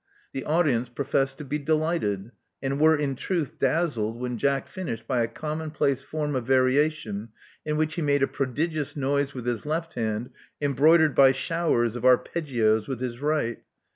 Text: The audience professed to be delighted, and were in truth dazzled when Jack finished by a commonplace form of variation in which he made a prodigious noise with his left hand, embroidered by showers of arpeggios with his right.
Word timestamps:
The 0.33 0.45
audience 0.45 0.89
professed 0.89 1.37
to 1.37 1.45
be 1.45 1.59
delighted, 1.59 2.31
and 2.59 2.79
were 2.79 2.95
in 2.97 3.15
truth 3.15 3.59
dazzled 3.59 4.19
when 4.19 4.39
Jack 4.39 4.67
finished 4.67 5.05
by 5.05 5.21
a 5.21 5.27
commonplace 5.27 6.01
form 6.01 6.35
of 6.35 6.47
variation 6.47 7.29
in 7.67 7.77
which 7.77 7.93
he 7.93 8.01
made 8.01 8.23
a 8.23 8.27
prodigious 8.27 8.97
noise 8.97 9.35
with 9.35 9.45
his 9.45 9.63
left 9.63 9.93
hand, 9.93 10.31
embroidered 10.59 11.13
by 11.13 11.33
showers 11.33 11.95
of 11.95 12.03
arpeggios 12.03 12.87
with 12.87 12.99
his 12.99 13.19
right. 13.19 13.59